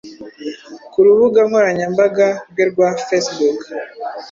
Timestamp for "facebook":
3.05-3.59